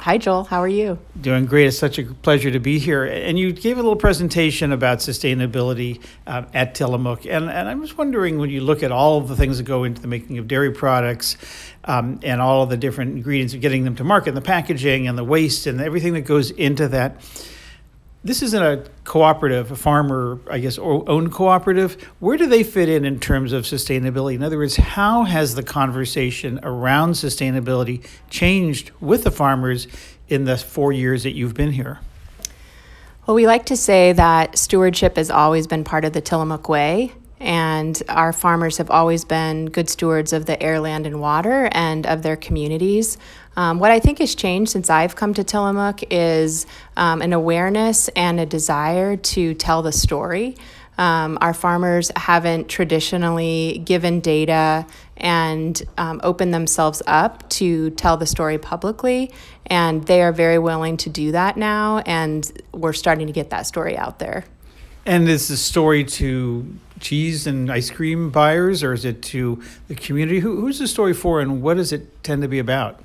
[0.00, 0.44] Hi, Joel.
[0.44, 0.98] How are you?
[1.20, 1.66] Doing great.
[1.66, 3.04] It's such a pleasure to be here.
[3.04, 7.26] And you gave a little presentation about sustainability uh, at Tillamook.
[7.26, 9.84] And, and I was wondering when you look at all of the things that go
[9.84, 11.36] into the making of dairy products
[11.84, 15.06] um, and all of the different ingredients of getting them to market, and the packaging
[15.06, 17.20] and the waste and everything that goes into that.
[18.22, 21.94] This isn't a cooperative, a farmer, I guess, owned cooperative.
[22.18, 24.34] Where do they fit in in terms of sustainability?
[24.34, 29.88] In other words, how has the conversation around sustainability changed with the farmers
[30.28, 32.00] in the four years that you've been here?
[33.26, 37.12] Well, we like to say that stewardship has always been part of the Tillamook Way,
[37.40, 42.06] and our farmers have always been good stewards of the air, land, and water and
[42.06, 43.16] of their communities.
[43.56, 46.66] Um, what I think has changed since I've come to Tillamook is
[46.96, 50.56] um, an awareness and a desire to tell the story.
[50.98, 54.86] Um, our farmers haven't traditionally given data
[55.16, 59.32] and um, opened themselves up to tell the story publicly,
[59.66, 63.66] and they are very willing to do that now, and we're starting to get that
[63.66, 64.44] story out there.
[65.06, 66.66] And is the story to
[67.00, 70.40] cheese and ice cream buyers, or is it to the community?
[70.40, 73.02] Who, who's the story for, and what does it tend to be about?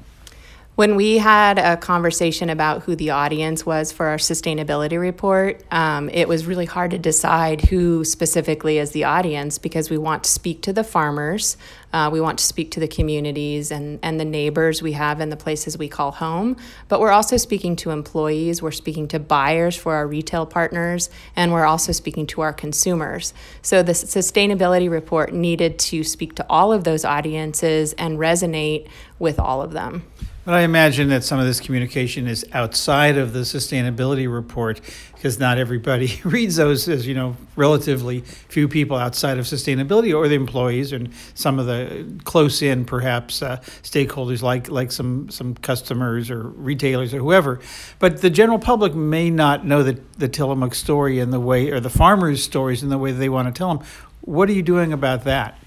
[0.76, 6.10] When we had a conversation about who the audience was for our sustainability report, um,
[6.10, 10.30] it was really hard to decide who specifically is the audience because we want to
[10.30, 11.56] speak to the farmers,
[11.94, 15.30] uh, we want to speak to the communities and, and the neighbors we have in
[15.30, 16.58] the places we call home,
[16.90, 21.54] but we're also speaking to employees, we're speaking to buyers for our retail partners, and
[21.54, 23.34] we're also speaking to our consumers.
[23.62, 29.40] So the sustainability report needed to speak to all of those audiences and resonate with
[29.40, 30.04] all of them.
[30.46, 34.80] But I imagine that some of this communication is outside of the sustainability report
[35.16, 40.28] because not everybody reads those, as you know, relatively few people outside of sustainability or
[40.28, 45.56] the employees and some of the close in, perhaps, uh, stakeholders like, like some, some
[45.56, 47.60] customers or retailers or whoever.
[47.98, 51.80] But the general public may not know the, the Tillamook story in the way, or
[51.80, 53.84] the farmers' stories in the way they want to tell them.
[54.22, 55.58] What are you doing about that?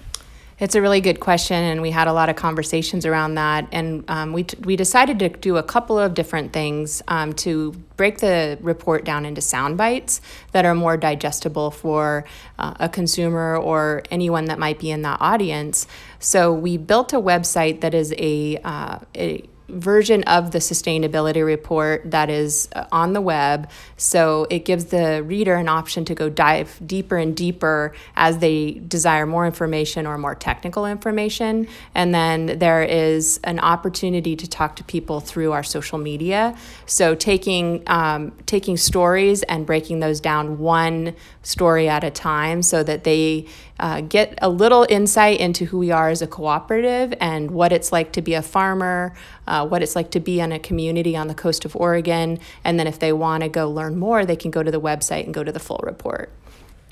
[0.59, 3.67] It's a really good question, and we had a lot of conversations around that.
[3.71, 7.71] And um, we, t- we decided to do a couple of different things um, to
[7.95, 10.19] break the report down into sound bites
[10.51, 12.25] that are more digestible for
[12.57, 15.87] uh, a consumer or anyone that might be in that audience.
[16.19, 22.09] So we built a website that is a, uh, a version of the sustainability report
[22.11, 23.69] that is uh, on the web.
[23.97, 28.71] So it gives the reader an option to go dive deeper and deeper as they
[28.71, 31.67] desire more information or more technical information.
[31.95, 36.57] And then there is an opportunity to talk to people through our social media.
[36.85, 42.83] So taking um, taking stories and breaking those down one story at a time so
[42.83, 43.45] that they
[43.79, 47.91] uh, get a little insight into who we are as a cooperative and what it's
[47.91, 49.13] like to be a farmer,
[49.47, 52.39] uh, what it's like to be in a community on the coast of Oregon.
[52.63, 55.25] And then if they want to go learn more, they can go to the website
[55.25, 56.29] and go to the full report.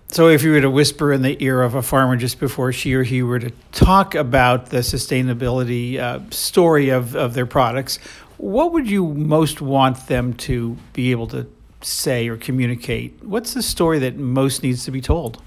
[0.09, 2.93] So, if you were to whisper in the ear of a farmer just before she
[2.93, 7.99] or he were to talk about the sustainability uh, story of, of their products,
[8.38, 11.45] what would you most want them to be able to
[11.81, 13.21] say or communicate?
[13.21, 15.41] What's the story that most needs to be told?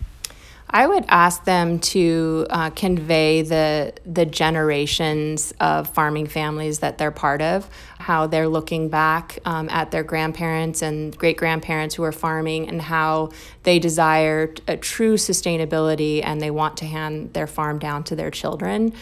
[0.72, 7.10] I would ask them to uh, convey the the generations of farming families that they're
[7.10, 7.68] part of,
[7.98, 12.80] how they're looking back um, at their grandparents and great grandparents who are farming, and
[12.82, 13.30] how
[13.64, 18.30] they desire a true sustainability and they want to hand their farm down to their
[18.30, 18.92] children.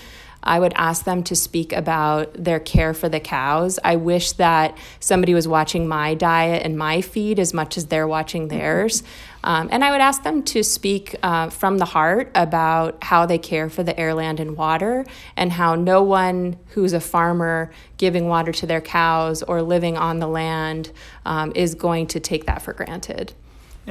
[0.48, 3.78] I would ask them to speak about their care for the cows.
[3.84, 8.08] I wish that somebody was watching my diet and my feed as much as they're
[8.08, 9.02] watching theirs.
[9.44, 13.36] Um, and I would ask them to speak uh, from the heart about how they
[13.36, 15.04] care for the air, land, and water,
[15.36, 20.18] and how no one who's a farmer giving water to their cows or living on
[20.18, 20.92] the land
[21.26, 23.34] um, is going to take that for granted.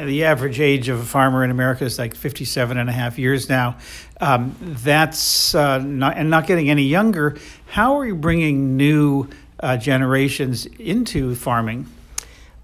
[0.06, 3.50] The average age of a farmer in America is like 57 and a half years
[3.50, 3.78] now.
[4.22, 7.36] Um, that's uh, not, and not getting any younger.
[7.66, 9.28] How are you bringing new
[9.60, 11.88] uh, generations into farming?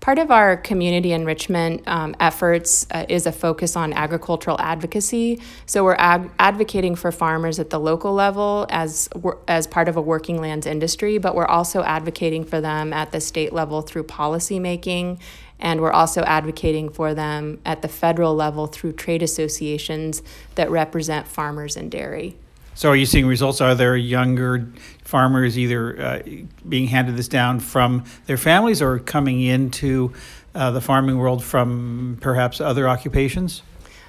[0.03, 5.39] Part of our community enrichment um, efforts uh, is a focus on agricultural advocacy.
[5.65, 9.07] So we're ag- advocating for farmers at the local level as
[9.47, 13.21] as part of a working lands industry, but we're also advocating for them at the
[13.21, 15.19] state level through policy making
[15.57, 20.21] and we're also advocating for them at the federal level through trade associations
[20.55, 22.35] that represent farmers and dairy.
[22.75, 23.61] So, are you seeing results?
[23.61, 24.67] Are there younger
[25.03, 26.19] farmers either uh,
[26.67, 30.13] being handed this down from their families or coming into
[30.55, 33.61] uh, the farming world from perhaps other occupations?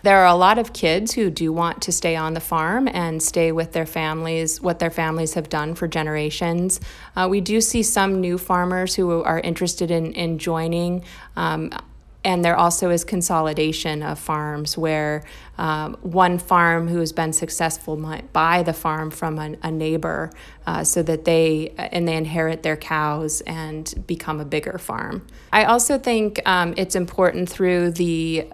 [0.05, 3.23] There are a lot of kids who do want to stay on the farm and
[3.23, 6.79] stay with their families, what their families have done for generations.
[7.17, 11.03] Uh, we do see some new farmers who are interested in, in joining.
[11.37, 11.73] Um,
[12.25, 15.23] and there also is consolidation of farms where
[15.59, 20.31] um, one farm who has been successful might buy the farm from a, a neighbor
[20.67, 25.65] uh, so that they and they inherit their cows and become a bigger farm i
[25.65, 28.47] also think um, it's important through the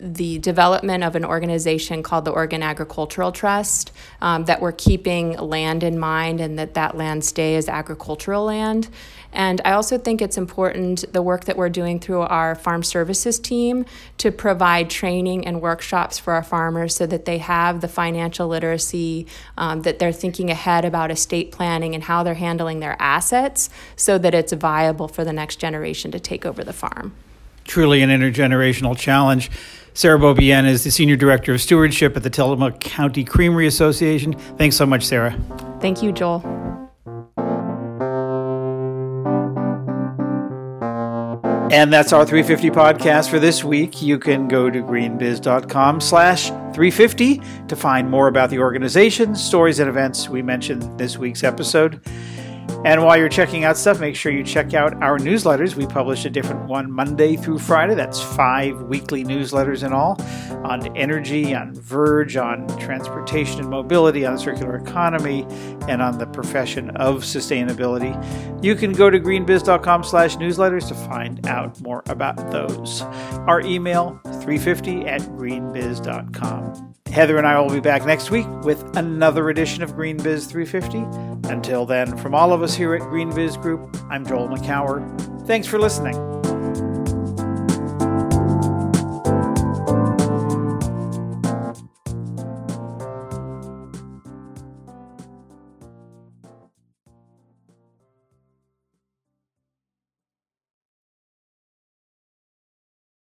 [0.00, 5.82] the development of an organization called the Oregon Agricultural Trust um, that we're keeping land
[5.82, 8.88] in mind and that that land stay as agricultural land.
[9.32, 13.38] And I also think it's important the work that we're doing through our farm services
[13.38, 13.84] team
[14.18, 19.26] to provide training and workshops for our farmers so that they have the financial literacy,
[19.56, 24.18] um, that they're thinking ahead about estate planning and how they're handling their assets so
[24.18, 27.14] that it's viable for the next generation to take over the farm
[27.68, 29.50] truly an intergenerational challenge.
[29.94, 34.32] Sarah Beaubien is the Senior Director of Stewardship at the Tillamook County Creamery Association.
[34.56, 35.38] Thanks so much, Sarah.
[35.80, 36.87] Thank you, Joel.
[41.70, 44.00] And that's our 350 podcast for this week.
[44.00, 49.88] You can go to greenbiz.com slash 350 to find more about the organization, stories, and
[49.88, 52.00] events we mentioned this week's episode.
[52.84, 55.74] And while you're checking out stuff, make sure you check out our newsletters.
[55.74, 57.94] We publish a different one Monday through Friday.
[57.94, 60.20] That's five weekly newsletters in all
[60.64, 65.44] on energy, on Verge, on transportation and mobility, on the circular economy,
[65.88, 68.14] and on the profession of sustainability.
[68.62, 73.02] You can go to greenbiz.com slash newsletters to find out more about those.
[73.46, 76.94] Our email, 350 at greenbiz.com.
[77.12, 81.48] Heather and I will be back next week with another edition of Green Biz 350.
[81.48, 85.46] Until then, from all of us here at Green Biz Group, I'm Joel Makower.
[85.46, 86.14] Thanks for listening.